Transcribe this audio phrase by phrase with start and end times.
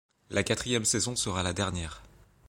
[0.31, 2.01] La quatrième saison sera la dernière.